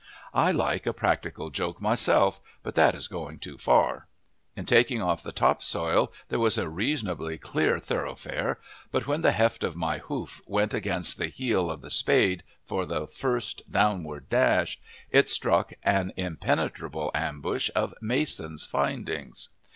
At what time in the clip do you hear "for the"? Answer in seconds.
12.65-13.05